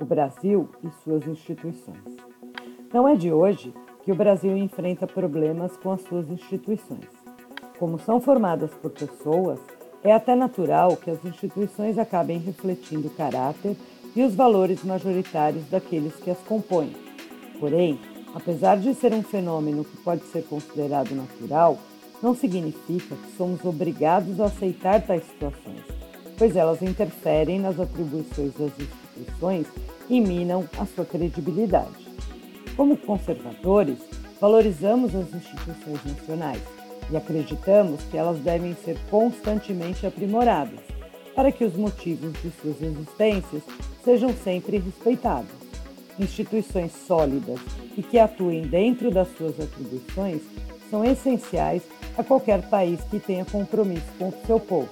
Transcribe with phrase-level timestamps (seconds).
[0.00, 2.02] o Brasil e suas instituições.
[2.92, 7.08] Não é de hoje que o Brasil enfrenta problemas com as suas instituições.
[7.78, 9.58] Como são formadas por pessoas,
[10.02, 13.76] é até natural que as instituições acabem refletindo o caráter
[14.14, 16.94] e os valores majoritários daqueles que as compõem.
[17.58, 17.98] Porém,
[18.34, 21.78] apesar de ser um fenômeno que pode ser considerado natural,
[22.22, 25.82] não significa que somos obrigados a aceitar tais situações,
[26.36, 29.66] pois elas interferem nas atribuições das instituições
[30.08, 32.08] e minam a sua credibilidade.
[32.76, 33.98] Como conservadores,
[34.40, 36.62] valorizamos as instituições nacionais
[37.10, 40.80] e acreditamos que elas devem ser constantemente aprimoradas
[41.34, 43.62] para que os motivos de suas existências
[44.04, 45.50] sejam sempre respeitados.
[46.18, 47.58] Instituições sólidas
[47.96, 50.42] e que atuem dentro das suas atribuições
[50.90, 51.82] são essenciais
[52.16, 54.88] a qualquer país que tenha compromisso com o seu povo.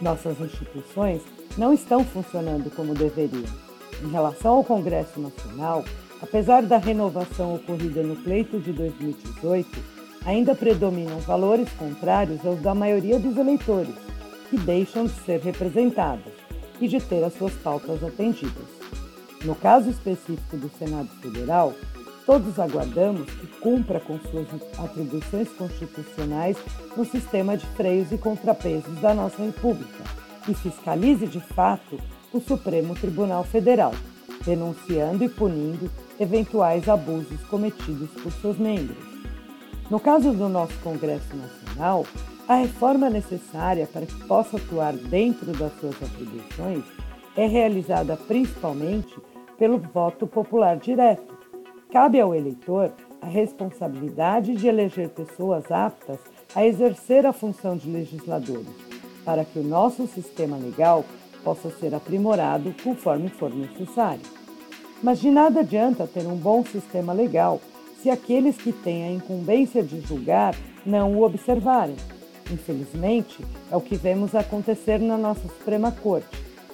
[0.00, 1.22] Nossas instituições
[1.58, 3.44] não estão funcionando como deveriam.
[4.02, 5.84] Em relação ao Congresso Nacional,
[6.22, 9.68] apesar da renovação ocorrida no pleito de 2018,
[10.24, 13.94] ainda predominam valores contrários aos da maioria dos eleitores,
[14.48, 16.32] que deixam de ser representados
[16.80, 18.80] e de ter as suas pautas atendidas.
[19.44, 21.74] No caso específico do Senado Federal,
[22.26, 24.46] todos aguardamos que cumpra com suas
[24.78, 26.56] atribuições constitucionais
[26.96, 30.04] no sistema de freios e contrapesos da nossa República
[30.48, 31.98] e fiscalize de fato
[32.32, 33.92] o Supremo Tribunal Federal,
[34.44, 39.10] denunciando e punindo eventuais abusos cometidos por seus membros.
[39.90, 42.06] No caso do nosso Congresso Nacional,
[42.46, 46.84] a reforma necessária para que possa atuar dentro das suas atribuições
[47.36, 49.16] é realizada principalmente
[49.58, 51.39] pelo voto popular direto.
[51.92, 56.20] Cabe ao eleitor a responsabilidade de eleger pessoas aptas
[56.54, 58.68] a exercer a função de legisladores,
[59.24, 61.04] para que o nosso sistema legal
[61.42, 64.22] possa ser aprimorado conforme for necessário.
[65.02, 67.60] Mas de nada adianta ter um bom sistema legal
[68.00, 70.54] se aqueles que têm a incumbência de julgar
[70.86, 71.96] não o observarem.
[72.52, 76.28] Infelizmente, é o que vemos acontecer na nossa Suprema Corte,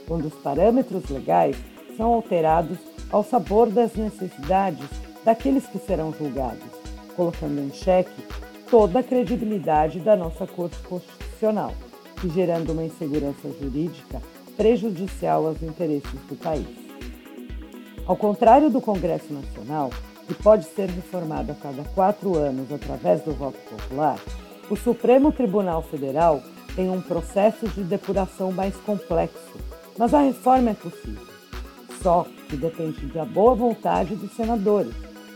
[0.06, 1.56] quando os parâmetros legais
[1.96, 2.78] são alterados
[3.10, 6.62] ao sabor das necessidades daqueles que serão julgados,
[7.16, 8.22] colocando em xeque
[8.70, 11.74] toda a credibilidade da nossa Corte Constitucional
[12.22, 14.22] e gerando uma insegurança jurídica
[14.56, 16.68] prejudicial aos interesses do país.
[18.06, 19.90] Ao contrário do Congresso Nacional,
[20.28, 24.18] que pode ser reformado a cada quatro anos através do voto popular,
[24.70, 26.40] o Supremo Tribunal Federal
[26.76, 29.58] tem um processo de depuração mais complexo,
[29.98, 31.26] mas a reforma é possível.
[32.00, 34.94] Só que depende da boa vontade dos senadores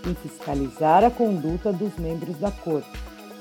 [0.09, 2.89] em fiscalizar a conduta dos membros da Corte,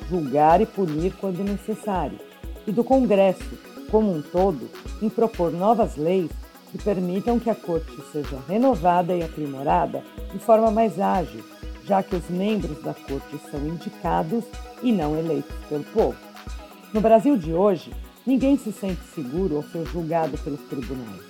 [0.09, 2.19] julgar e punir quando necessário,
[2.65, 3.57] e do Congresso,
[3.89, 4.69] como um todo,
[5.01, 6.29] em propor novas leis
[6.71, 11.43] que permitam que a Corte seja renovada e aprimorada de forma mais ágil,
[11.85, 14.43] já que os membros da Corte são indicados
[14.83, 16.17] e não eleitos pelo povo.
[16.93, 17.91] No Brasil de hoje,
[18.25, 21.21] ninguém se sente seguro ao ser julgado pelos tribunais.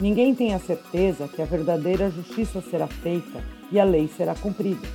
[0.00, 4.86] Ninguém tem a certeza que a verdadeira justiça será feita e a lei será cumprida.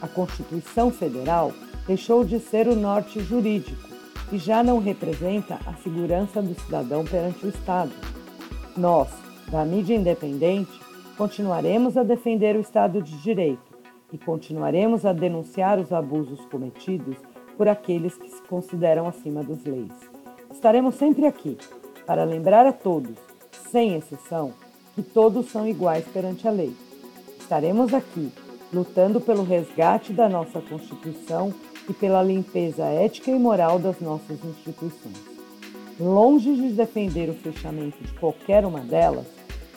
[0.00, 1.52] A Constituição Federal
[1.86, 3.88] deixou de ser o norte jurídico
[4.30, 7.92] e já não representa a segurança do cidadão perante o Estado.
[8.76, 9.08] Nós,
[9.50, 10.70] da mídia independente,
[11.16, 13.68] continuaremos a defender o Estado de Direito
[14.12, 17.16] e continuaremos a denunciar os abusos cometidos
[17.56, 19.92] por aqueles que se consideram acima das leis.
[20.50, 21.58] Estaremos sempre aqui
[22.06, 23.16] para lembrar a todos,
[23.70, 24.52] sem exceção,
[24.94, 26.74] que todos são iguais perante a lei.
[27.48, 28.30] Estaremos aqui
[28.70, 31.50] lutando pelo resgate da nossa Constituição
[31.88, 35.16] e pela limpeza ética e moral das nossas instituições.
[35.98, 39.24] Longe de defender o fechamento de qualquer uma delas,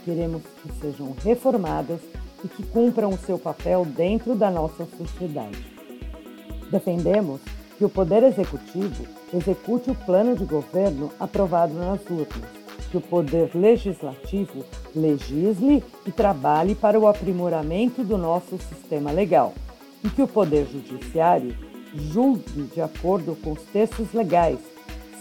[0.03, 2.01] queremos que sejam reformadas
[2.43, 5.65] e que cumpram o seu papel dentro da nossa sociedade.
[6.69, 7.39] Defendemos
[7.77, 13.51] que o Poder Executivo execute o plano de governo aprovado nas urnas, que o Poder
[13.55, 14.65] Legislativo
[14.95, 19.53] legisle e trabalhe para o aprimoramento do nosso sistema legal,
[20.03, 21.55] e que o Poder Judiciário
[21.93, 24.59] julgue de acordo com os textos legais,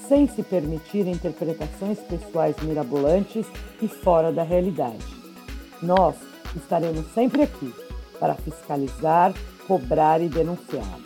[0.09, 3.47] sem se permitir interpretações pessoais mirabolantes
[3.81, 5.07] e fora da realidade.
[5.81, 6.17] Nós
[6.57, 7.73] estaremos sempre aqui
[8.19, 9.33] para fiscalizar,
[9.67, 10.99] cobrar e denunciar,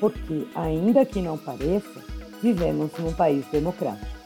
[0.00, 2.02] porque, ainda que não pareça,
[2.42, 4.17] vivemos num país democrático.